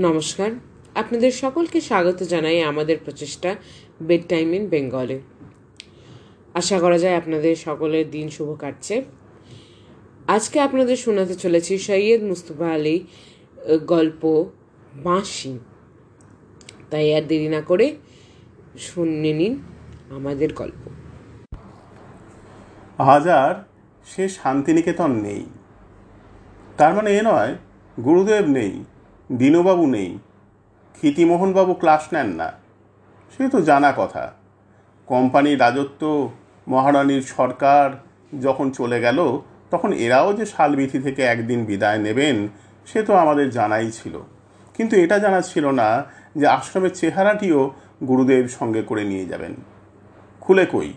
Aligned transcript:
নমস্কার। 0.00 0.50
আপনাদের 0.94 1.32
সকলকে 1.32 1.80
স্বাগত 1.80 2.22
জানাই 2.22 2.62
আমাদের 2.62 2.96
প্রচেষ্টা 3.04 3.56
বেড 4.02 4.22
টাইম 4.28 4.54
ইন 4.54 4.68
বেঙ্গলে 4.68 5.20
আশা 6.54 6.80
করা 6.80 6.98
যায় 6.98 7.16
আপনাদের 7.16 7.56
সকলের 7.56 8.10
দিন 8.10 8.28
শুভ 8.28 8.58
কাটছে। 8.60 9.04
আজকে 10.26 10.60
আপনাদের 10.60 10.96
শোনাতে 10.96 11.34
চলেছি 11.34 11.78
সৈয়দ 11.78 12.22
মুস্তফা 12.22 12.68
আলী 12.74 12.96
গল্প 13.86 14.22
বাঁশি। 14.94 15.58
তাই 16.90 17.14
আর 17.14 17.22
দেরি 17.22 17.48
না 17.48 17.60
করে 17.60 17.96
শুনে 18.78 19.32
নিন 19.32 19.54
আমাদের 20.10 20.54
গল্প। 20.54 20.82
আজ 22.98 23.28
আর 23.28 23.54
সে 24.06 24.28
শান্তিনিকেতন 24.28 25.10
নেই। 25.12 25.44
তার 26.76 26.94
মানে 26.94 27.18
এ 27.18 27.20
নয়, 27.24 27.52
গুরুদেব 28.04 28.46
নেই। 28.46 28.84
দীনবাবু 29.32 29.86
নেই। 29.86 30.18
ক্ষিতিমোহনবাবু 30.92 31.74
ক্লাস 31.74 32.12
নেন 32.12 32.26
না। 32.26 32.52
সে 33.36 33.48
তো 33.48 33.60
জানা 33.60 33.92
কথা। 33.96 34.32
কোম্পানির 35.06 35.60
রাজত্ব, 35.60 36.30
মহারানীর 36.68 37.22
সরকার 37.22 37.90
যখন 38.40 38.70
চলে 38.70 39.00
গেল, 39.00 39.40
তখন 39.70 39.92
এরাও 39.92 40.32
যে 40.32 40.46
শালবিথি 40.46 40.98
থেকে 40.98 41.22
একদিন 41.22 41.64
বিদায় 41.64 41.98
নেবেন, 41.98 42.48
সে 42.86 43.02
তো 43.02 43.14
আমাদের 43.14 43.50
জানাই 43.50 43.90
ছিল। 43.90 44.18
কিন্তু 44.76 44.96
এটা 44.96 45.18
জানা 45.18 45.40
ছিল 45.40 45.70
না 45.70 46.04
যে 46.36 46.46
আশ্রমের 46.46 46.90
চেহারাটিও 46.94 47.70
গুরুদেব 48.08 48.48
সঙ্গে 48.48 48.82
করে 48.82 49.04
নিয়ে 49.04 49.26
যাবেন। 49.26 49.54
খুলে 50.40 50.66
কই? 50.66 50.92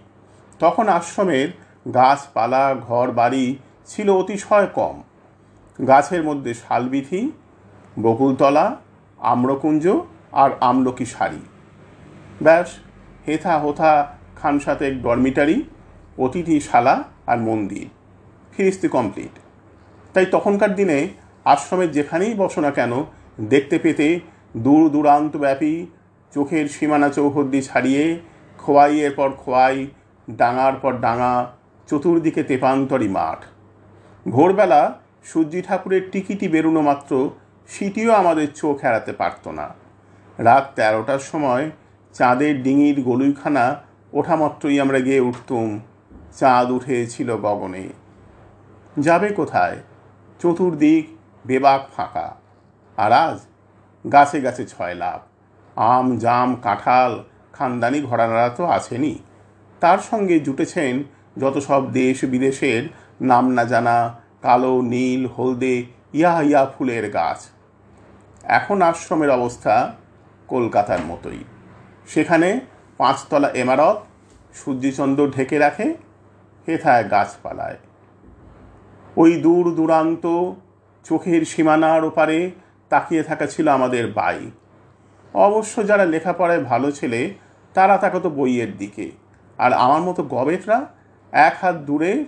তখন 0.59 0.87
আশ্রমের 0.87 1.47
গাছপালা 1.93 2.75
ঘর 2.87 3.11
বাড়ি 3.11 3.55
ছিল 3.87 4.09
অতিশয় 4.09 4.67
কম। 4.67 5.03
গাছের 5.87 6.23
মধ্যে 6.23 6.53
শালবিথি 6.53 7.31
বকুলতলা, 7.97 8.65
আম্রকুঞ্জ 9.19 9.85
আর 10.31 10.49
আমলকি 10.59 11.05
শাড়ি 11.05 11.41
ব্যাস, 12.41 12.69
হেথা 13.27 13.53
হোথা 13.59 13.93
খানসাতেক 14.35 14.93
ডরমিটারি, 15.03 15.57
অতিথিশালা 16.17 17.03
আর 17.27 17.39
মন্দির। 17.39 17.87
ফিরিস্তি 18.53 18.87
কমপ্লিট। 18.87 19.33
তাই 20.13 20.25
তখনকার 20.25 20.75
দিনে 20.75 20.97
আশ্রমের 21.45 21.91
যেখানেই 21.91 22.33
বসো 22.33 22.61
না 22.61 22.71
কেন, 22.71 22.93
দেখতে 23.49 23.77
পেতে 23.79 24.07
দূর 24.57 24.89
দূরান্তব্যাপী 24.89 25.73
চোখের 26.33 26.67
সীমানা 26.67 27.09
চৌহদ্দি 27.09 27.61
ছাড়িয়ে 27.61 28.03
খোয়াইয়ের 28.59 29.13
পর 29.15 29.29
খোয়াই, 29.31 29.77
ডাঙার 30.27 30.75
পর 30.81 30.93
ডাঙা, 31.05 31.33
চতুর্দিকে 31.87 32.43
তেপান্তরি 32.43 33.07
মাঠ। 33.07 33.39
ভোরবেলা 34.25 34.81
সূর্যি 35.23 35.61
ঠাকুরের 35.61 36.03
টিকিটি 36.11 36.47
বেরোনো 36.47 36.81
মাত্র 36.81 37.11
সিটিও 37.73 38.11
আমাদের 38.11 38.47
চোখ 38.55 38.77
এড়াতে 38.85 39.13
পারত 39.13 39.47
না। 39.47 39.67
রাত 40.37 40.65
তেরোটার 40.75 41.19
সময় 41.19 41.71
চাঁদের 42.13 42.63
ডিঙির 42.63 43.03
গলুইখানা 43.03 43.81
ওঠা 44.13 44.35
মাত্রই 44.35 44.79
আমরা 44.79 44.99
গিয়ে 44.99 45.19
উঠতুম। 45.19 45.79
চাঁদ 46.39 46.71
উঠেছিল 46.71 47.37
গগনে 47.37 47.87
যাবে 48.99 49.29
কোথায়? 49.29 49.77
চতুর্দিক 50.39 51.03
বেবাক 51.47 51.81
ফাঁকা। 51.95 52.35
আর 52.97 53.11
আজ 53.11 53.39
গাছে 54.11 54.41
গাছে 54.41 54.65
ছয় 54.65 54.95
লাভ 54.95 55.19
আম, 55.75 56.17
জাম, 56.17 56.55
কাঁঠাল, 56.55 57.23
খানদানি 57.53 58.01
ঘরানারা 58.01 58.49
তো 58.49 58.65
আছেনই। 58.65 59.15
তার 59.79 59.97
সঙ্গে 59.97 60.39
জুটেছেন 60.39 61.03
যত 61.37 61.57
সব 61.57 61.91
দেশ 61.91 62.25
বিদেশের 62.25 62.83
নাম 63.21 63.49
না 63.49 63.63
জানা 63.63 63.97
কালো, 64.41 64.81
নীল, 64.81 65.25
হলদে 65.25 65.85
ইয়া 66.13 66.41
ইয়া 66.41 66.65
ফুলের 66.65 67.11
গাছ। 67.11 67.50
এখন 68.43 68.81
আশ্রমের 68.81 69.29
অবস্থা 69.29 69.95
কলকাতার 70.47 70.99
মতোই। 71.07 71.43
সেখানে 72.07 72.59
পাঁচতলা 72.97 73.49
এমারত, 73.49 74.01
সূর্যচন্দ্র 74.53 75.31
ঢেকে 75.31 75.57
রাখে, 75.57 75.95
হেথায় 76.67 77.09
গাছপালায়। 77.09 77.77
ওই 79.17 79.41
দূর 79.41 79.75
দূরান্ত 79.75 80.51
চোখের 81.03 81.45
সীমানার 81.45 82.03
ওপারে 82.03 82.51
তাকিয়ে 82.89 83.23
থাকা 83.23 83.45
ছিল 83.45 83.67
আমাদের 83.67 84.11
বাই। 84.11 84.51
অবশ্য 85.33 85.87
যারা 85.87 86.05
লেখাপড়ায় 86.05 86.63
ভালো 86.63 86.91
ছেলে, 86.91 87.33
তারা 87.73 87.97
তাকাতো 87.97 88.29
বইয়ের 88.29 88.77
দিকে। 88.77 89.11
আর 89.57 89.73
আমার 89.73 90.01
মতো 90.01 90.23
গবেটরা 90.23 90.85
এক 91.31 91.57
হাত 91.61 91.75
দূরে 91.75 92.25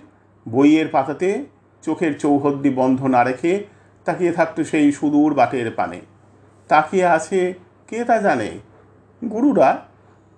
বইয়ের 0.48 0.88
পাতাতে 0.88 1.44
চোখের 1.82 2.18
চৌহদ্দি 2.18 2.70
বন্ধ 2.70 3.04
না 3.04 3.24
রেখে 3.24 3.64
তাকিয়ে 4.04 4.32
থাকতো 4.32 4.60
সেই 4.64 4.92
সুদূর 4.92 5.34
বাটের 5.34 5.68
পানে। 5.70 6.00
তাকিয়ে 6.68 7.06
আছে 7.06 7.40
কে 7.88 7.98
তা 8.04 8.16
জানে? 8.18 8.50
গুরুরা? 9.22 9.70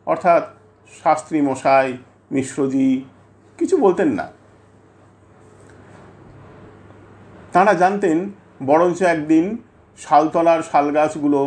অর্থাৎ 0.06 0.42
শাস্ত্রী 1.02 1.38
মশাই 1.40 1.88
মিশ্রজি, 2.32 2.90
কিছু 3.58 3.76
বলতেন 3.76 4.08
না। 4.08 4.26
তাঁরা 7.52 7.74
জানতেন, 7.74 8.30
বরঞ্চ 8.66 9.02
একদিন 9.02 9.44
শালতলার 9.98 10.60
শালগাছগুলো 10.62 11.40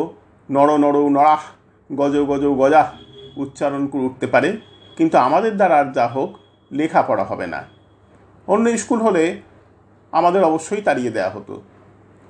নর 0.50 0.70
নড় 0.78 1.00
নড়াহ, 1.10 1.42
গজ 1.96 2.14
গজ 2.30 2.44
গজাহ 2.62 2.88
উচ্চারণ 3.38 3.88
করে 3.88 4.04
উঠতে 4.04 4.28
পারে, 4.28 4.50
কিন্তু 4.98 5.16
আমাদের 5.18 5.54
দ্বারা 5.58 5.76
আর 5.78 5.88
যা 5.92 6.08
হোক, 6.08 6.32
লেখাপড়া 6.72 7.24
হবে 7.24 7.48
না। 7.48 7.62
অন্য 8.48 8.66
স্কুল 8.78 9.00
হলে 9.02 9.24
আমাদের 10.12 10.42
অবশ্যই 10.44 10.82
তাড়িয়ে 10.82 11.12
দেওয়া 11.12 11.30
হতো। 11.30 11.56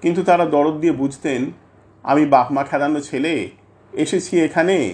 কিন্তু 0.03 0.23
তারা 0.23 0.45
দরদ 0.45 0.79
দিয়ে 0.79 0.93
বুঝতেন, 0.93 1.51
আমি 2.03 2.25
বাপমা 2.25 2.63
খেদানো 2.63 2.99
ছেলে, 2.99 3.49
এসেছি 3.93 4.41
এখানে। 4.41 4.93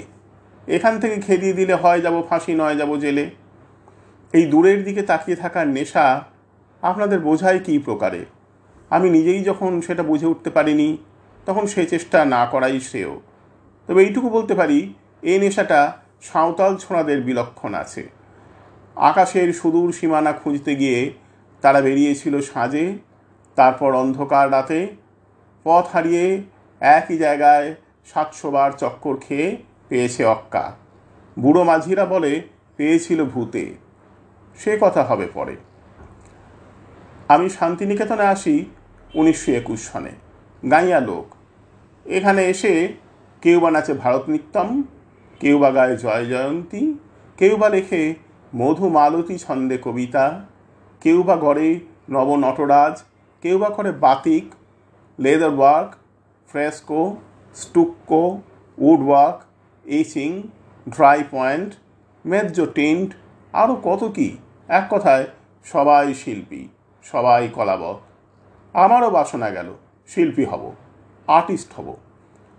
এখান 0.67 0.99
থেকে 0.99 1.17
খেদিয়ে 1.21 1.53
দিলে 1.53 1.75
হয় 1.75 2.01
যাব, 2.01 2.23
ফাঁসি 2.29 2.53
নয় 2.53 2.75
যাব 2.75 2.97
জেলে। 2.97 3.29
এই 4.33 4.45
দূরের 4.45 4.83
দিকে 4.83 5.01
তাকিয়ে 5.01 5.35
থাকার 5.35 5.67
নেশা 5.67 6.23
আপনাদের 6.83 7.19
বোঝায় 7.19 7.59
কী 7.59 7.79
প্রকারে? 7.79 8.25
আমি 8.89 9.09
নিজেই 9.09 9.43
যখন 9.43 9.81
সেটা 9.81 10.03
বুঝে 10.03 10.25
উঠতে 10.25 10.49
পারিনি, 10.49 10.97
তখন 11.45 11.65
সে 11.65 11.85
চেষ্টা 11.85 12.25
না 12.25 12.45
করাই 12.45 12.79
শ্রেয়। 12.79 13.19
তবে 13.89 14.03
এইটুকু 14.03 14.29
বলতে 14.29 14.55
পারি 14.55 14.93
এই 15.23 15.39
নেশাটা 15.39 15.97
সাঁওতাল 16.21 16.75
ছোঁড়াদের 16.75 17.21
বিলক্ষণ 17.21 17.73
আছে। 17.73 18.03
আকাশের 18.95 19.53
সুদূর 19.53 19.91
সীমানা 19.91 20.31
খুঁজতে 20.31 20.75
গিয়ে 20.75 21.13
তারা 21.61 21.81
বেরিয়েছিল 21.81 22.41
সাঁজে 22.41 22.97
তারপর 23.55 23.93
অন্ধকার 23.93 24.51
রাতে 24.51 24.87
পথ 25.63 25.85
হারিয়ে 25.93 26.41
একই 26.81 27.17
জায়গায় 27.17 27.75
সাতশো 28.05 28.51
বার 28.51 28.71
চক্কর 28.71 29.15
খেয়ে 29.15 29.57
পেয়েছে 29.89 30.25
অক্কা। 30.25 30.75
বুড়ো 31.39 31.63
মাঝিরা 31.63 32.05
বলে, 32.05 32.41
পেয়েছিল 32.77 33.25
ভূতে। 33.25 33.75
সে 34.59 34.77
কথা 34.81 35.03
হবে 35.03 35.27
পরে। 35.33 35.55
আমি 37.27 37.49
শান্তিনিকেতনে 37.49 38.23
আসি 38.23 38.65
উনিশশো 39.13 39.51
একুশ 39.51 39.79
সনে। 39.91 40.11
গাইয়া 40.71 40.99
লোক। 40.99 41.35
এখানে 42.05 42.45
এসে 42.45 42.93
কেউ 43.41 43.59
বা 43.59 43.71
নাচে 43.71 43.93
ভারতনিত্যম 43.93 44.83
কেউ 45.39 45.59
বা 45.59 45.71
গায়ে 45.71 45.97
জয় 45.97 46.25
জয়ন্তী, 46.25 46.93
কেউ 47.37 47.57
বা 47.57 47.69
লেখে 47.69 48.15
মধু 48.55 48.89
মালতী 48.89 49.37
ছন্দে 49.37 49.77
কবিতা, 49.77 50.45
কেউ 51.01 51.23
বা 51.23 51.35
গড়ে 51.35 51.79
নব 52.09 52.35
নটরাজ 52.35 53.03
কেউ 53.45 53.57
বা 53.63 53.69
করে 53.69 53.91
batik, 54.05 54.45
leather 55.19 55.53
work, 55.57 55.89
fresco, 56.49 57.01
stucco, 57.55 58.23
wood 58.77 59.01
work 59.07 59.37
etching 59.85 60.29
dry 60.87 61.19
point, 61.31 61.69
mezzotint 62.77 63.09
আরও 63.53 63.75
কত 63.87 64.01
কি। 64.15 64.29
এক 64.69 64.85
কথায়, 64.93 65.25
সবাই 65.65 66.05
শিল্পী, 66.21 66.61
সবাই 67.03 67.41
কলাবত। 67.47 67.97
আমারও 68.75 69.09
বাসনা 69.17 69.49
গেল, 69.49 69.69
শিল্পী 70.07 70.43
হব, 70.51 70.63
আর্টিস্ট 71.27 71.69
হব। 71.77 71.87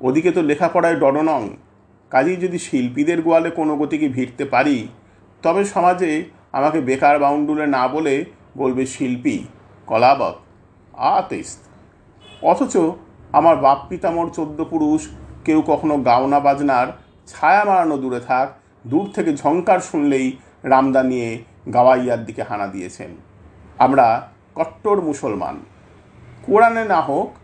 ওদিকে 0.00 0.30
তো 0.32 0.40
লেখাপড়ায় 0.42 0.98
ডরনং 1.02 1.42
কাজেই 2.12 2.38
যদি 2.44 2.58
শিল্পীদের 2.58 3.20
গোয়ালে 3.22 3.50
কোনো 3.50 3.72
গতিকে 3.76 4.08
ভিড়তে 4.08 4.44
পারি, 4.44 4.78
তবে 5.42 5.62
সমাজে 5.74 6.10
আমাকে 6.52 6.78
বেকার 6.88 7.16
বাউন্ডুলে 7.18 7.66
না 7.76 7.82
বলে 7.88 8.14
বলবে 8.56 8.82
শিল্পী, 8.94 9.36
কলাবত। 9.86 10.36
আর্টিস্ট 10.96 11.58
অথচ 12.42 12.76
আমার 13.32 13.56
বাপ 13.56 13.78
পিতামর 13.88 14.30
চোদ্দ 14.30 14.64
পুরুষ, 14.64 15.08
কেউ 15.44 15.62
কখনো 15.66 15.96
গাওনা 15.96 16.40
বাজনার 16.40 16.86
ছায়া 17.26 17.64
মারানো 17.64 17.96
দূরে 17.98 18.20
থাক, 18.20 18.52
দূর 18.86 19.10
থেকে 19.14 19.36
ঝঙ্কার 19.36 19.80
শুনলেই 19.80 20.36
রামদা 20.64 21.02
নিয়ে 21.02 21.44
গাওয়াইয়ার 21.72 22.24
দিকে 22.24 22.42
হানা 22.42 22.66
দিয়েছেন। 22.66 23.10
আমরা 23.78 24.28
কট্টর 24.54 25.00
মুসলমান। 25.00 25.56
কোরআনে 26.46 26.84
না 26.84 27.00
হোক 27.00 27.34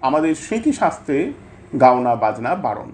আমাদের 0.00 0.34
স্মৃতিশাস্ত্রে 0.34 1.32
গাওনা 1.80 2.16
বাজনা 2.16 2.54
বারণ। 2.54 2.92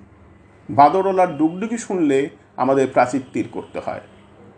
বাদরওয়ালার 0.70 1.36
ডুগডুগি 1.36 1.78
শুনলে 1.78 2.28
আমাদের 2.56 2.88
প্রাচীর 2.88 3.22
তীর 3.32 3.48
করতে 3.52 3.80
হয়। 3.80 4.00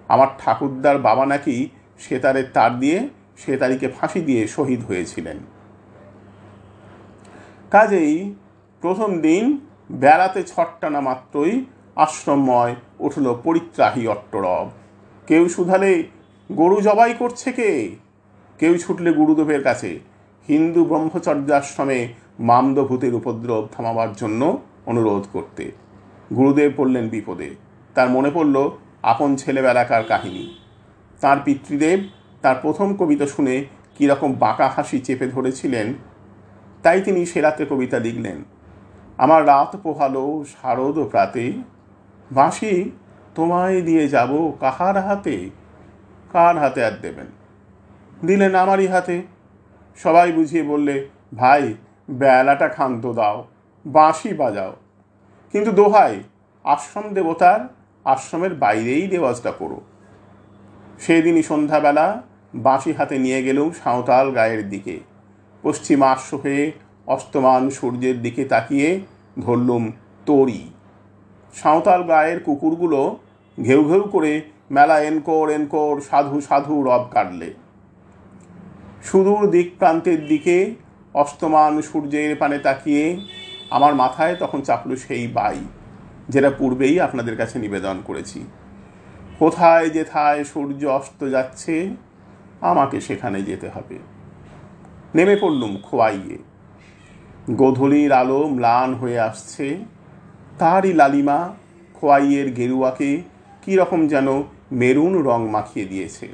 আমার 0.08 0.26
ঠাকুরদার 0.38 0.98
বাবা 0.98 1.26
নাকি 1.26 1.68
সেতারের 1.98 2.50
তার 2.52 2.78
দিয়ে 2.80 3.08
সেতারিকে 3.38 3.88
ফাঁসি 3.88 4.20
দিয়ে 4.20 4.46
শহীদ 4.46 4.84
হয়েছিলেন। 4.84 5.36
কাজেই 7.70 8.34
প্রথম 8.80 9.20
দিন 9.20 9.58
বেড়াতে 9.92 10.42
ছটটানা 10.42 11.00
মাত্রই 11.00 11.64
আশ্রমময় 11.96 12.74
উঠল 12.98 13.34
পরিত্রাহী 13.44 14.06
অট্টরব। 14.06 14.70
কেউ 15.26 15.48
শুধালে, 15.48 16.04
গরু 16.52 16.80
জবাই 16.80 17.14
করছে 17.14 17.52
কে? 17.52 17.96
কেউ 18.58 18.78
ছুটলে 18.78 19.12
গুরুদেবের 19.12 19.62
কাছে, 19.62 20.00
হিন্দু 20.48 20.84
ব্রহ্মচর্যাশ্রমে 20.84 22.08
মামদভূতের 22.40 23.14
উপদ্রব 23.14 23.68
থামাবার 23.72 24.12
জন্য 24.12 24.58
অনুরোধ 24.86 25.26
করতে। 25.32 25.72
গুরুদেব 26.36 26.72
পড়লেন 26.76 27.08
বিপদে। 27.08 27.54
তার 27.94 28.10
মনে 28.10 28.30
পড়ল, 28.30 28.70
আপন 29.02 29.36
ছেলেবেলাকার 29.36 30.04
কাহিনী। 30.04 30.58
তার 31.20 31.36
পিতৃদেব 31.44 32.08
তার 32.42 32.56
প্রথম 32.62 32.96
কবিতা 32.96 33.26
শুনে 33.26 33.64
কীরকম 33.98 34.32
বাঁকা 34.32 34.68
হাসি 34.68 34.98
চেপে 34.98 35.26
ধরেছিলেন, 35.26 35.94
তাই 36.82 37.00
তিনি 37.00 37.26
সে 37.26 37.40
রাত্রে 37.40 37.66
কবিতা 37.66 37.98
লিখলেন। 37.98 38.44
আমার 39.18 39.46
রাত 39.46 39.76
পোহালো 39.76 40.44
শারদ 40.62 40.98
প্রাতে, 40.98 41.52
বাঁশি 42.30 42.90
তোমায় 43.34 43.82
দিয়ে 43.82 44.08
যাব 44.08 44.52
কাহার 44.60 44.96
হাতে, 45.02 45.50
কার 46.32 46.58
হাতে 46.58 46.84
আর 46.84 46.92
দেবেন। 47.02 47.26
দিলেন 48.24 48.54
আমারই 48.54 48.86
হাতে, 48.86 49.22
সবাই 49.96 50.32
বুঝিয়ে 50.32 50.62
বললে, 50.62 51.08
ভাই, 51.34 51.74
বেলাটা 52.10 52.68
ক্ষান্ত 52.68 53.12
দাও, 53.12 53.44
বাঁশি 53.86 54.34
বাজাও। 54.34 54.72
কিন্তু 55.52 55.72
দোহাই 55.72 56.22
আশ্রম 56.64 57.14
দেবতার 57.14 57.60
আশ্রমের 58.04 58.54
বাইরেই 58.54 59.06
রেওয়াজটা 59.06 59.50
করো। 59.50 59.80
সেদিনই 61.00 61.44
সন্ধ্যাবেলা 61.50 62.06
বাঁশি 62.66 62.92
হাতে 62.92 63.16
নিয়ে 63.18 63.40
গেলুম 63.42 63.68
সাঁওতাল 63.82 64.26
গায়ের 64.30 64.62
দিকে। 64.68 64.96
পশ্চিমাশ্ব 65.64 66.30
হয়ে 66.36 66.62
অস্তমান 67.06 67.62
সূর্যের 67.70 68.16
দিকে 68.22 68.42
তাকিয়ে 68.44 68.88
ধরলুম 69.40 69.84
তরি। 70.26 70.62
সাঁওতাল 71.54 72.02
গায়ের 72.02 72.38
কুকুরগুলো 72.40 73.00
ঘেউ 73.58 73.80
ঘেউ 73.84 74.02
করে 74.14 74.32
মেলা 74.70 74.96
এনকোর 75.00 75.46
এনকোর 75.50 75.94
সাধু 76.00 76.36
সাধু 76.40 76.74
রব 76.82 77.04
কাটলে। 77.14 77.50
সুদূর 79.02 79.42
দিক 79.50 79.68
প্রান্তের 79.78 80.20
দিকে 80.26 80.56
অস্তমান 81.14 81.72
সূর্যের 81.88 82.32
পানে 82.36 82.58
তাকিয়ে 82.58 83.04
আমার 83.70 83.92
মাথায় 83.94 84.34
তখন 84.42 84.60
চাপল 84.62 84.90
সেই 85.04 85.26
বাই, 85.36 85.58
যেটা 86.28 86.50
পূর্বেই 86.50 86.94
আপনাদের 87.00 87.34
কাছে 87.36 87.56
নিবেদন 87.58 87.96
করেছি। 88.04 88.40
কোথায় 89.38 89.90
যেথায় 89.90 90.44
সূর্য 90.44 90.86
অস্ত 90.86 91.30
যাচ্ছে, 91.30 91.90
আমাকে 92.60 93.00
সেখানে 93.00 93.42
যেতে 93.42 93.68
হবে। 93.68 93.98
নেমে 95.14 95.36
পড়লুম 95.36 95.76
খোয়াইয়ে। 95.76 96.38
গোধূলির 97.50 98.12
আলো 98.12 98.48
ম্লান 98.48 98.94
হয়ে 98.94 99.20
আসছে। 99.20 99.78
তারই 100.58 100.92
লালিমা 100.92 101.54
খোয়াইয়ের 101.94 102.52
গেরুয়াকে 102.52 103.22
কীরকম 103.62 104.08
যেন 104.08 104.42
মেরুন 104.72 105.22
রং 105.22 105.48
মাখিয়ে 105.48 105.86
দিয়েছে। 105.86 106.28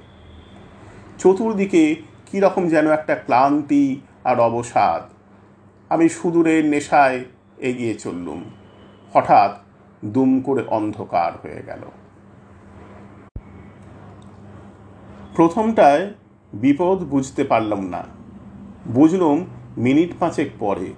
চতুর্দিকে 1.19 1.97
কীরকম 2.27 2.69
যেন 2.69 2.91
একটা 2.91 3.15
ক্লান্তি 3.15 4.01
আর 4.25 4.41
অবসাদ। 4.41 5.13
আমি 5.89 6.09
সুদূরের 6.09 6.65
নেশায় 6.65 7.25
এগিয়ে 7.59 7.95
চললুম। 7.95 8.45
হঠাৎ 9.13 9.59
দুম 10.05 10.41
করে 10.41 10.65
অন্ধকার 10.67 11.33
হয়ে 11.43 11.63
গেল। 11.67 11.81
প্রথমটায় 15.35 16.11
বিপদ 16.53 17.03
বুঝতে 17.03 17.45
পারলাম 17.45 17.87
না। 17.89 18.05
বুঝলুম 18.87 19.45
মিনিট 19.77 20.11
পাঁচেক 20.19 20.51
পরে। 20.59 20.93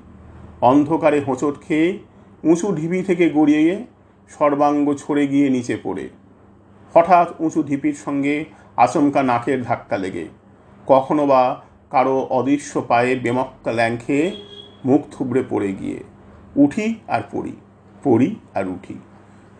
অন্ধকারে 0.60 1.20
হোঁচট 1.20 1.60
খেয়ে 1.60 1.98
উঁচু 2.44 2.74
ঢিবি 2.74 3.02
থেকে 3.02 3.30
গড়িয়ে 3.30 3.84
সর্বাঙ্গ 4.28 4.94
ছড়ে 4.94 5.26
গিয়ে 5.26 5.50
নিচে 5.50 5.78
পড়ে। 5.82 6.08
হঠাৎ 6.94 7.34
উঁচু 7.40 7.62
ঢিপির 7.62 7.94
সঙ্গে 7.94 8.44
আচমকা 8.76 9.22
নাকের 9.22 9.62
ধাক্কা 9.62 9.96
লেগে। 9.96 10.28
কখনো 10.86 11.26
বা 11.26 11.62
কারও 11.90 12.26
অদৃশ্য 12.30 12.84
পায়ে 12.88 13.16
বেমক্কা 13.16 13.72
ল্যাং 13.72 13.96
খেয়ে 13.96 14.36
মুখ 14.84 15.00
থুবড়ে 15.10 15.44
পড়ে 15.50 15.72
গিয়ে। 15.72 16.02
উঠি 16.56 16.94
আর 17.08 17.20
পড়ি 17.32 17.52
পড়ি 18.04 18.34
আর 18.54 18.68
উঠি। 18.68 18.94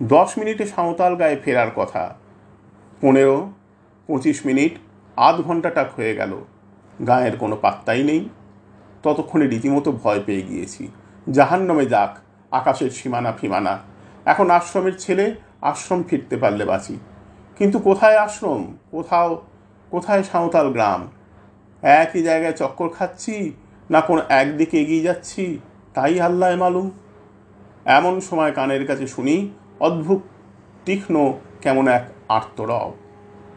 দশ 0.02 0.38
মিনিটে 0.38 0.66
সাঁওতাল 0.66 1.16
গায়ে 1.16 1.36
ফেরার 1.36 1.70
কথা। 1.76 2.16
পনেরো 3.00 3.50
পঁচিশ 4.06 4.46
মিনিট, 4.46 4.72
আধ 5.16 5.34
ঘন্টাটাক 5.34 5.94
হয়ে 5.96 6.14
গেল। 6.14 6.44
গায়ের 7.06 7.36
কোনো 7.36 7.56
পাত্তাই 7.56 8.02
নেই। 8.02 8.28
ততক্ষণে 9.02 9.46
রীতিমতো 9.46 9.92
ভয় 9.92 10.20
পেয়ে 10.26 10.42
গিয়েছি। 10.42 10.88
জাহান্নামে 11.32 11.86
যাক, 11.86 12.18
আকাশের 12.50 12.90
সীমানা 12.90 13.32
ফিমানা। 13.32 13.78
এখন 14.24 14.50
আশ্রমের 14.50 14.98
ছেলে, 14.98 15.34
আশ্রম 15.62 16.02
ফিরতে 16.02 16.36
পারলে 16.36 16.64
বাঁচি। 16.64 16.98
কিন্তু 17.58 17.78
কোথায় 17.78 18.16
আশ্রম? 18.16 18.76
কোথাও, 18.90 19.42
কোথায় 19.90 20.22
সাঁওতাল 20.22 20.72
গ্রাম? 20.72 21.08
একই 21.82 22.22
জায়গায় 22.22 22.52
চক্কর 22.52 22.88
খাচ্ছি 22.88 23.52
না 23.90 24.00
কোন 24.00 24.20
একদিকে 24.28 24.80
এগিয়ে 24.80 25.02
যাচ্ছি? 25.02 25.58
তাই 25.94 26.20
আল্লাহ 26.20 26.56
মালুম। 26.56 26.90
এমন 27.84 28.20
সময় 28.20 28.52
কানের 28.52 28.86
কাছে 28.86 29.06
শুনি, 29.06 29.50
অদ্ভুত, 29.80 30.20
তীক্ষ্ণ, 30.84 31.32
কেমন 31.60 31.88
এক 31.88 32.08
আর্তরব। 32.28 33.03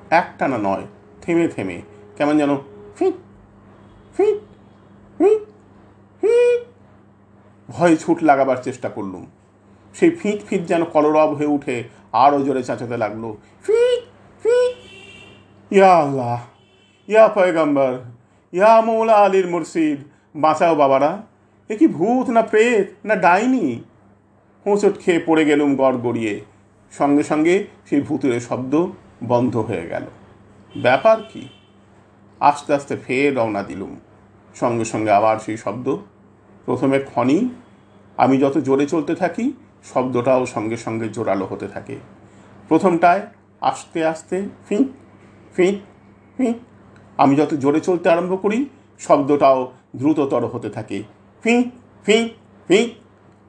একটানা 0.09 0.57
নয়, 0.57 0.85
থেমে 1.21 1.47
থেমে। 1.47 1.81
কেমন 2.17 2.37
যেন 2.37 2.51
ফিট 2.97 3.13
ফিট 4.17 4.37
ফিট 5.17 5.41
ভয়ে 7.69 7.97
ছুট 7.97 8.23
লাগাবার 8.23 8.57
চেষ্টা 8.63 8.89
করলুম। 8.89 9.25
সেই 9.93 10.09
ফিট 10.09 10.39
ফিট 10.47 10.61
যেন 10.65 10.83
কলরব 10.83 11.33
হয়ে 11.33 11.47
উঠে 11.47 11.83
আরও 12.11 12.43
জোরে 12.43 12.63
চাঁচাতে 12.63 12.97
লাগল। 12.97 13.33
ফিট। 13.63 14.01
ইয়া 15.71 15.93
আল্লাহ, 15.97 16.39
ইয়া 17.07 17.27
পয়গম্বর, 17.27 17.93
ইয়া 18.53 18.81
মৌলা 18.81 19.13
আলীর 19.13 19.47
মুর্শিদ, 19.47 19.99
বাঁচাও 20.35 20.75
বাবারা। 20.75 21.11
এ 21.69 21.77
কি 21.77 21.87
ভূত 21.87 22.29
না 22.29 22.41
প্রেত 22.41 22.87
না 23.05 23.15
ডাইনি? 23.15 23.83
হোঁচট 24.65 24.99
খেয়ে 24.99 25.19
পড়ে 25.25 25.45
গেলুম 25.45 25.75
গড় 25.75 25.97
গড়িয়ে। 25.97 26.41
সঙ্গে 26.91 27.23
সঙ্গে 27.23 27.67
সেই 27.89 28.01
ভূতের 28.01 28.39
শব্দ 28.39 28.87
বন্ধ 29.23 29.57
হয়ে 29.57 29.85
গেল। 29.87 30.05
ব্যাপার 30.81 31.17
কি? 31.33 31.47
আস্তে 32.39 32.73
আস্তে 32.73 32.97
ফের 32.97 33.35
রওনা 33.35 33.63
দিলুম। 33.63 33.95
সঙ্গে 34.55 34.85
সঙ্গে 34.85 35.11
আবার 35.11 35.39
সেই 35.39 35.57
শব্দ, 35.57 35.97
প্রথমে 36.65 36.99
খনি 36.99 37.49
আমি 38.17 38.37
যত 38.37 38.57
জোরে 38.57 38.85
চলতে 38.85 39.15
থাকি, 39.15 39.53
শব্দটাও 39.83 40.45
সঙ্গে 40.45 40.77
সঙ্গে 40.77 41.09
জোরালো 41.09 41.45
হতে 41.45 41.67
থাকে। 41.67 41.95
প্রথমটায় 42.67 43.21
আস্তে 43.61 44.05
আস্তে 44.05 44.49
ফিঁ 44.69 44.85
ফিঁ 45.55 45.79
ফিঁ, 46.37 46.53
আমি 47.17 47.35
যত 47.35 47.53
জোরে 47.53 47.79
চলতে 47.79 48.09
আরম্ভ 48.09 48.41
করি, 48.41 48.65
শব্দটাও 48.99 49.71
দ্রুততর 49.95 50.45
হতে 50.45 50.69
থাকে। 50.69 51.03
ফিঁ 51.43 51.63
ফিঁ 52.05 52.29
ফিঁ, 52.67 52.89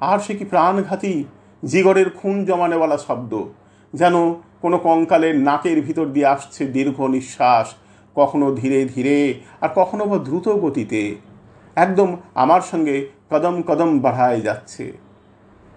আর 0.00 0.18
সে 0.18 0.34
কি 0.34 0.44
প্রাণঘাতী, 0.44 1.24
জিগরের 1.62 2.10
খুন 2.10 2.44
জমানেওয়ালা 2.44 2.98
শব্দ 2.98 3.44
যেন 3.94 4.34
কোনো 4.60 4.78
কঙ্কালের 4.78 5.38
নাকের 5.38 5.80
ভিতর 5.82 6.06
দিয়ে 6.06 6.26
আসছে 6.26 6.66
দীর্ঘ 6.66 7.00
নিঃশ্বাস, 7.00 7.74
কখনো 8.14 8.54
ধীরে 8.54 8.84
ধীরে 8.84 9.34
আর 9.60 9.68
কখনো 9.74 10.04
বা 10.04 10.18
দ্রুত 10.18 10.48
গতিতে। 10.48 11.16
একদম 11.76 12.16
আমার 12.34 12.60
সঙ্গে 12.60 13.08
কদম 13.30 13.62
কদম 13.62 13.98
বাড়ায় 13.98 14.40
যাচ্ছে। 14.40 14.92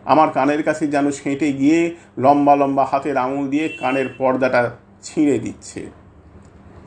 আমার 0.05 0.29
কানের 0.29 0.63
কাছে 0.63 0.87
যেন 0.87 1.11
সেঁটে 1.11 1.53
গিয়ে 1.53 1.95
লম্বা 2.17 2.55
লম্বা 2.55 2.87
হাতের 2.91 3.17
আঙুল 3.17 3.49
দিয়ে 3.49 3.69
কানের 3.69 4.15
পর্দাটা 4.17 4.71
ছিঁড়ে 5.01 5.39
দিচ্ছে। 5.39 5.89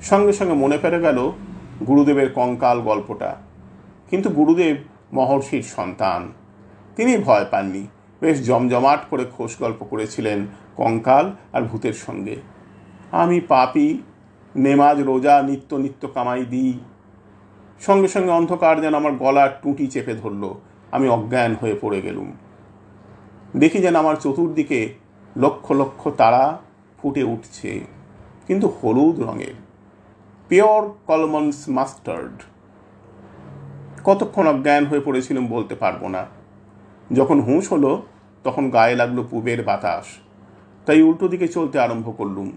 সঙ্গে 0.02 0.32
সঙ্গে 0.32 0.52
মনে 0.52 0.78
পড়ে 0.78 1.00
গেল 1.00 1.32
গুরুদেবের 1.86 2.32
কঙ্কাল 2.32 2.80
গল্পটা। 2.80 3.36
কিন্তু 4.10 4.28
গুরুদেব 4.28 4.76
মহর্ষির 5.12 5.62
সন্তান। 5.62 6.32
তিনি 6.96 7.18
ভয় 7.18 7.44
পাননি। 7.50 7.86
বেশ 8.20 8.46
জমজমাট 8.46 9.00
করে 9.10 9.24
খোশ 9.24 9.58
গল্প 9.58 9.84
করেছিলেন 9.84 10.46
কঙ্কাল 10.76 11.26
আর 11.52 11.62
ভূতের 11.62 11.96
সঙ্গে। 12.06 12.36
আমি 13.12 13.38
পাপি, 13.40 13.88
নেমাজ, 14.54 14.96
রোজা, 15.00 15.34
নিত্য 15.42 15.70
নিত্য 15.74 16.02
কামাই 16.14 16.44
দিই। 16.44 16.72
সঙ্গে 17.80 18.08
সঙ্গে 18.08 18.30
অন্ধকার 18.30 18.74
যেন 18.80 18.94
আমার 18.94 19.12
গলার 19.12 19.50
টুটি 19.62 19.86
চেপে 19.86 20.14
ধরল। 20.14 20.44
আমি 20.92 21.06
অজ্ঞান 21.08 21.52
হয়ে 21.60 21.76
পড়ে 21.80 21.98
গেলুম। 22.02 22.28
দেখি 23.56 23.78
যেন 23.78 23.96
আমার 23.96 24.16
চতুর্দিকে 24.16 24.80
লক্ষ 25.36 25.66
লক্ষ 25.72 26.02
তারা 26.16 26.42
ফুটে 26.98 27.22
উঠছে, 27.22 27.70
কিন্তু 28.46 28.66
হলুদ 28.68 29.16
রঙের। 29.20 29.56
Pure 30.48 30.82
Colman's 31.06 31.58
mustard. 31.68 32.36
কতক্ষণ 34.04 34.46
অজ্ঞান 34.46 34.82
হয়ে 34.86 35.02
পড়েছিলাম 35.04 35.44
বলতে 35.46 35.74
পারব 35.74 36.02
না। 36.08 36.22
যখন 37.12 37.40
হুঁশ 37.40 37.72
হলো, 37.72 37.92
তখন 38.44 38.64
গায়ে 38.70 38.94
লাগল 38.94 39.18
পুবের 39.30 39.60
বাতাস। 39.64 40.06
তাই 40.86 41.02
উল্টো 41.02 41.28
দিকে 41.28 41.48
চলতে 41.48 41.78
আরম্ভ 41.78 42.06
করলুম। 42.16 42.48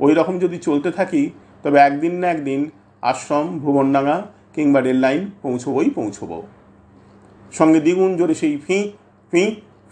ওই 0.00 0.14
রকম 0.14 0.38
যদি 0.38 0.58
চলতে 0.58 0.90
থাকি, 0.90 1.30
তবে 1.62 1.78
একদিন 1.78 2.14
না 2.14 2.26
একদিন 2.30 2.70
আশ্রম, 3.02 3.58
ভুবনডাঙ্গা 3.58 4.26
কিংবা 4.54 4.80
রেল 4.80 4.96
লাইন 4.96 5.30
পৌঁছবই 5.42 5.90
পৌঁছবো। 5.90 6.42
সঙ্গে 7.52 7.80
দ্বিগুণ 7.80 8.16
জোরে 8.16 8.34
সেই 8.34 8.56
ফিঁ, 8.56 8.90
ফি 9.32 9.42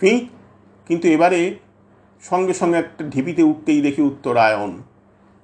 ফি, 0.00 0.28
কিন্তু 0.87 1.09
এবারে 1.09 1.54
সঙ্গে 2.23 2.54
সঙ্গে 2.54 2.78
একটা 2.78 3.04
ঢিপিতে 3.04 3.42
উঠতেই 3.42 3.80
দেখি 3.80 4.02
উত্তরায়ণ। 4.02 4.73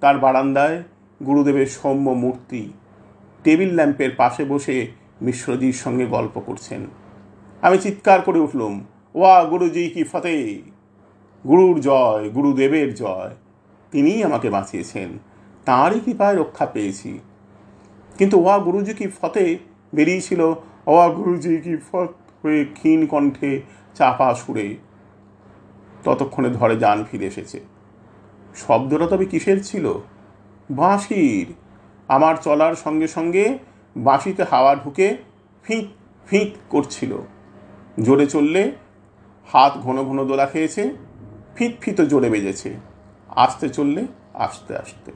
তার 0.01 0.19
বারান্দায় 0.19 0.83
গুরুদেবের 1.27 1.67
সৌম্য 1.67 2.11
মূর্তি 2.11 2.73
টেবিল 3.45 3.71
ল্যাম্পের 3.75 4.11
পাশে 4.17 4.45
বসে 4.45 4.87
মিশ্রজির 5.21 5.73
সঙ্গে 5.73 6.07
গল্প 6.07 6.41
করছেন। 6.47 6.87
আমি 7.63 7.79
চিৎকার 7.79 8.21
করে 8.21 8.39
উঠলুম, 8.39 8.85
ওয়া 9.15 9.45
গুরুজি 9.45 9.89
কি 9.89 10.05
ফতে 10.05 10.33
গুরুর 11.49 11.81
জয়, 11.81 12.31
গুরুদেবের 12.31 12.95
জয়। 12.95 13.31
তিনিই 13.91 14.23
আমাকে 14.23 14.51
বাঁচিয়েছেন। 14.51 15.09
তাঁরই 15.65 16.01
কৃপায় 16.01 16.37
রক্ষা 16.37 16.67
পেয়েছি। 16.67 17.19
কিন্তু 18.19 18.41
ওয়া 18.41 18.59
গুরুজি 18.59 18.95
কি 18.95 19.09
ফতে 19.21 19.59
বেরিয়েছিল? 19.95 20.41
ওয়া 20.87 21.09
গুরুজি 21.09 21.57
কি 21.57 21.77
ফত 21.77 22.09
হয়ে 22.43 22.65
ক্ষীণ 22.65 23.07
কণ্ঠে 23.07 23.63
চাপা 23.95 24.35
সুরে 24.35 24.77
ততক্ষণে 26.05 26.49
ধরে 26.49 26.77
যান 26.77 27.05
ফিরে 27.11 27.27
এসেছে। 27.27 27.61
শব্দটা 28.55 29.07
তবে 29.07 29.25
কিসের 29.25 29.65
ছিল? 29.65 29.93
বাঁশির। 30.71 31.53
আমার 32.09 32.35
চলার 32.37 32.75
সঙ্গে 32.75 33.09
সঙ্গে 33.09 33.59
বাঁশিতে 33.97 34.45
হাওয়া 34.51 34.75
ঢুকে 34.75 35.17
ফিঁত 35.63 35.87
ফিঁত 36.27 36.49
করছিল। 36.69 37.17
জোরে 38.01 38.27
চললে 38.27 38.73
হাত 39.53 39.73
ঘন 39.79 40.03
ঘন 40.05 40.25
দোলা 40.25 40.47
খেয়েছে। 40.47 41.12
ফিত 41.57 42.01
জোরে 42.01 42.31
বেজেছে। 42.31 42.77
আস্তে 43.29 43.69
চললে 43.69 44.07
আস্তে 44.35 44.77
আস্তে। 44.77 45.13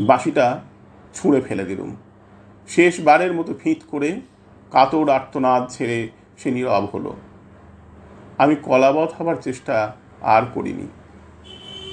বাঁশিটা 0.00 0.60
ছুঁড়ে 1.14 1.40
ফেলে 1.40 1.64
দিলুম। 1.64 1.96
শেষবারের 2.68 3.32
মতো 3.32 3.54
ফিত 3.54 3.78
করে 3.90 4.20
কাতর 4.70 5.08
আর্তনাদ 5.08 5.66
ছেড়ে 5.68 6.08
সে 6.38 6.50
নীরব 6.50 6.84
হলো। 6.84 7.16
আমি 8.38 8.56
কলাবধ 8.56 9.08
হবার 9.18 9.36
চেষ্টা 9.36 9.96
আর 10.20 10.42
করিনি। 10.54 10.88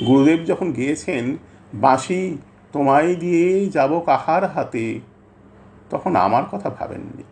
গুরুদেব 0.06 0.44
যখন 0.46 0.72
গিয়েছেন, 0.72 1.38
বাঁশি, 1.74 2.38
তোমায় 2.72 3.16
দিয়ে 3.16 3.70
যাব 3.70 4.00
কাহার 4.00 4.52
হাতে? 4.52 5.00
তখন 5.90 6.16
আমার 6.16 6.46
কথা 6.46 6.70
ভাবেননি। 6.70 7.24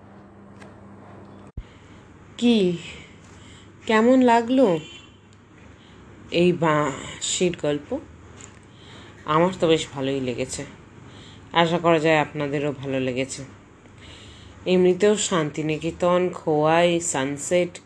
কি? 2.38 2.77
কেমন 3.86 4.22
লাগল? 4.22 4.77
এই 6.32 6.51
বাঁশির 6.51 7.58
গল্প। 7.62 8.00
আমার 9.25 9.50
তো 9.60 9.67
বেশ 9.67 9.88
ভালোই 9.94 10.20
লেগেছে। 10.20 10.65
আশা 11.53 11.77
করা 11.77 12.00
যায় 12.00 12.17
আপনাদেরও 12.17 12.72
ভালো 12.72 13.00
লেগেছে। 13.00 13.44
এমনিতেও 14.65 15.17
শান্তিনিকেতন, 15.17 16.29
খোয়াই, 16.29 17.00
সানসেট, 17.00 17.79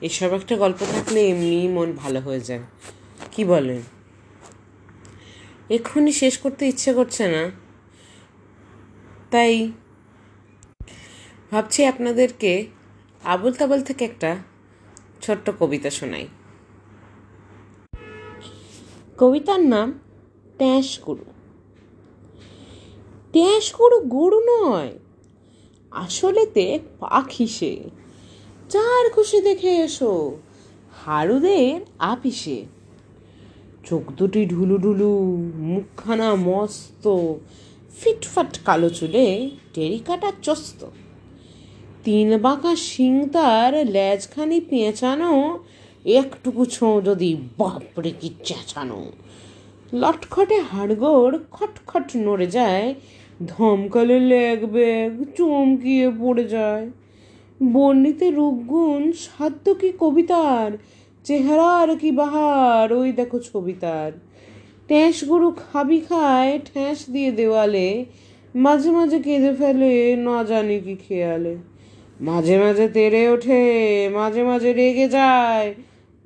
এসব 0.00 0.32
একটা 0.32 0.56
গল্প 0.56 0.84
থাকলে 0.92 1.28
এমনিই 1.28 1.68
মন 1.68 1.92
ভালো 1.92 2.20
হয়ে 2.20 2.40
যায়। 2.40 2.60
কি 3.32 3.44
বলেন? 3.44 3.82
এক্ষুনি 5.70 6.12
শেষ 6.12 6.38
করতে 6.38 6.68
ইচ্ছে 6.68 6.94
করছে 6.94 7.28
না। 7.28 7.50
তাই 9.30 9.72
ভাবছি 11.50 11.84
আপনাদেরকে 11.84 12.66
আবুল 13.24 13.52
তাবল 13.52 13.82
থেকে 13.82 14.04
একটা 14.04 14.36
ছোট্ট 15.22 15.50
কবিতা 15.60 15.90
শোনাই। 15.90 16.28
কবিতার 19.18 19.62
নাম 19.64 19.88
ট্যাঁশ 20.58 21.00
গরু 21.04 21.26
ট্যাঁস 23.32 23.66
গরু 23.78 23.98
গরু 24.16 24.40
নয় 24.52 24.92
আসলেতে 25.92 26.78
পাখি 27.00 27.46
সে। 27.46 27.72
চার 28.70 29.04
খুশি 29.14 29.40
দেখে 29.40 29.72
এসো, 29.76 30.12
হারুদের 31.04 31.80
আপিসে। 31.98 32.58
চোখ 33.84 34.04
দুটি 34.12 34.46
ঢুলু 34.46 34.76
ঢুলু, 34.78 35.12
মুখখানা 35.56 36.34
মস্ত, 36.34 37.04
ফিটফাট 38.00 38.58
কালো 38.64 38.88
চুলে 38.90 39.50
টেরিকাটা 39.74 40.32
চস্ত। 40.42 40.80
তিন 42.04 42.28
বাঁকা 42.38 42.76
শিং 42.76 43.14
তার 43.32 43.72
লেজখানি 43.86 44.60
পেঁচানো 44.60 45.32
একটুকু 46.04 46.64
ছোঁ 46.64 47.02
যদি, 47.02 47.36
বাপরে 47.58 48.10
কি 48.20 48.30
চেঁচানো। 48.44 49.00
লটখটে 49.92 50.60
হাড়গোড় 50.60 51.38
খটখট 51.50 52.16
নড়ে 52.16 52.46
যায়, 52.46 52.94
ধমকালে 53.46 54.20
লেগ 54.20 54.66
ব্যাগ 54.66 55.24
চমকিয়ে 55.36 56.10
পড়ে 56.20 56.44
যায়। 56.48 56.90
বর্ণিতে 57.72 58.30
রূপগুণ, 58.30 59.12
সাধ্য 59.12 59.74
কি 59.74 59.92
কবিতার, 59.98 60.70
চেহারার 61.24 61.96
কি 61.96 62.12
বাহার, 62.12 62.92
ওই 62.92 63.12
দেখো 63.12 63.38
ছবি 63.38 63.72
তার 63.72 64.12
ট্যাঁস 64.88 65.24
গরু 65.24 65.50
খাবি 65.50 66.00
খায় 66.00 66.58
ঠ্যাঁস 66.72 67.10
দিয়ে 67.10 67.30
দেওয়ালে, 67.30 68.04
মাঝে 68.54 68.90
মাঝে 68.90 69.18
কেঁদে 69.18 69.52
ফেলে, 69.52 70.16
না 70.16 70.44
জানি 70.44 70.80
কি 70.80 70.96
খেয়ালে। 71.08 71.56
মাঝে 72.20 72.58
মাঝে 72.58 72.88
তেড়ে 72.88 73.28
ওঠে, 73.28 73.62
মাঝে 74.14 74.42
মাঝে 74.42 74.72
রেগে 74.72 75.08
যায় 75.08 75.74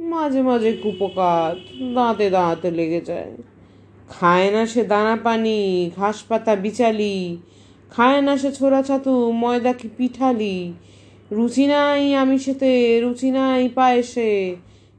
মাঝে 0.00 0.43
মাঝে 0.43 0.73
কুপকাত, 0.73 1.59
দাঁতে 1.95 2.31
দাঁতে 2.31 2.71
লেগে 2.71 3.00
যায়। 3.00 3.33
খায় 4.09 4.50
না 4.50 4.67
সে 4.67 4.85
দানা 4.85 5.19
পানি, 5.23 5.91
ঘাস 5.97 6.23
পাতা 6.23 6.57
বিচালি। 6.57 7.37
খায় 7.91 8.21
না 8.21 8.37
সে 8.37 8.53
ছোড়া 8.53 8.83
ছাতু, 8.83 9.33
ময়দা 9.33 9.73
কি 9.73 9.88
পিঠালি। 9.97 10.73
রুচি 11.31 11.67
নাই 11.67 12.15
আমি 12.15 12.38
সেতে 12.38 13.00
রুচি 13.00 13.31
নাই 13.31 13.69
পায়েসে। 13.69 14.57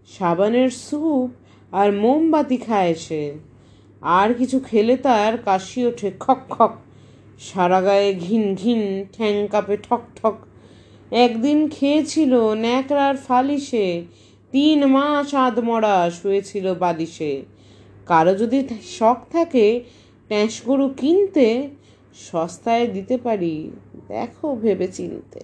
সাবানের 0.08 0.70
স্যুপ 0.70 1.30
আর 1.72 1.94
মোমবাতি 1.94 2.58
খায় 2.58 2.94
সে। 2.94 3.34
আর 4.01 4.34
কিছু 4.34 4.60
খেলে 4.60 4.98
তার 4.98 5.38
কাশি 5.38 5.86
ওঠে 5.86 6.12
খক 6.20 6.38
খক। 6.50 6.72
সারা 7.39 7.82
গায়ে 7.82 8.13
ঘিন 8.13 8.56
ঘিন, 8.56 9.06
ঠ্যাং 9.13 9.48
কাপে 9.48 9.77
ঠক 9.77 10.01
ঠক। 10.16 10.36
একদিন 11.12 11.70
খেয়েছিল 11.70 12.54
ন্যাকড়ার 12.54 13.18
ফালিশে 13.18 14.06
তিন 14.54 14.80
মাস 14.96 15.30
আধমরা 15.46 15.96
শুয়েছিল 16.10 16.66
বালিশে। 16.84 17.34
কারও 18.08 18.34
যদি 18.42 18.60
শখ 18.98 19.18
থাকে 19.36 19.66
ট্যাঁস 20.30 20.56
গরু 20.68 20.86
কিনতে, 21.01 21.48
সস্তায় 22.27 22.86
দিতে 22.96 23.16
পারি, 23.18 23.54
দেখো 24.08 24.48
ভেবে 24.63 24.88
চিনতে 24.98 25.42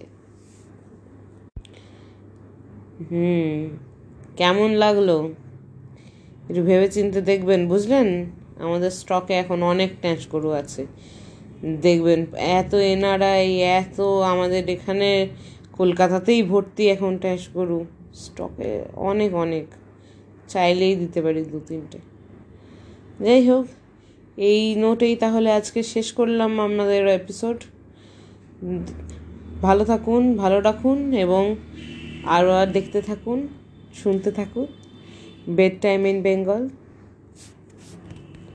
হুম, 3.10 3.54
কেমন 4.36 4.70
লাগল? 4.74 5.08
একটু 6.48 6.62
ভেবে 6.62 6.88
চিনতে 6.88 7.20
দেখবেন, 7.20 7.60
বুঝলেন? 7.68 8.08
আমাদের 8.64 8.92
স্টকে 9.00 9.34
এখন 9.34 9.58
অনেক 9.72 9.90
ট্যাঁস 10.00 10.22
গরু 10.32 10.50
আছে। 10.52 10.82
দেখবেন, 11.82 12.20
এত 12.58 12.72
এনআরআই 12.92 13.46
এত 13.80 13.98
আমাদের 14.32 14.62
এখানে 14.76 15.08
কলকাতাতেই 15.72 16.40
ভর্তি 16.42 16.82
এখন 16.90 17.12
ট্যাঁস 17.18 17.44
গরু। 17.54 17.80
স্টকে 18.14 18.84
অনেক 18.94 19.34
অনেক। 19.34 19.66
চাইলেই 20.48 20.94
দিতে 20.96 21.22
পারি 21.22 21.44
দু, 21.44 21.60
তিনটে। 21.68 21.98
যাই 23.20 23.48
হোক, 23.48 23.66
এই 24.36 24.74
নোটেই 24.74 25.16
তাহলে 25.16 25.52
আজকে 25.52 25.82
শেষ 25.82 26.12
করলাম 26.12 26.60
আপনাদের 26.60 27.06
এপিসোড 27.08 27.58
ভালো 29.62 29.84
থাকুন, 29.84 30.22
ভালো 30.36 30.60
রাখুন 30.60 30.98
এবং 31.14 31.56
আরও 32.26 32.50
আর 32.50 32.66
দেখতে 32.66 33.02
থাকুন, 33.02 33.48
শুনতে 33.94 34.30
থাকুন। 34.30 34.66
Bed 35.48 35.74
time 35.80 36.06
in 36.06 36.22
Bengal 36.22 36.68